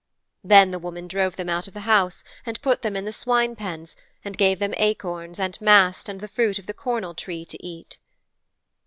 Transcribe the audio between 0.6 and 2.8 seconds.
the woman drove them out of the house and